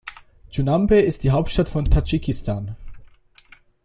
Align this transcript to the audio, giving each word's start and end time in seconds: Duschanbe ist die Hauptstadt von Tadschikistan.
Duschanbe 0.49 0.95
ist 0.97 1.23
die 1.23 1.29
Hauptstadt 1.29 1.69
von 1.69 1.85
Tadschikistan. 1.85 2.75